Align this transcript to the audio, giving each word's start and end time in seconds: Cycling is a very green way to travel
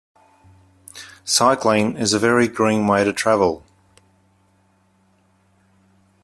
Cycling 1.25 1.95
is 1.95 2.11
a 2.13 2.17
very 2.17 2.47
green 2.47 2.87
way 2.87 3.03
to 3.03 3.13
travel 3.13 3.63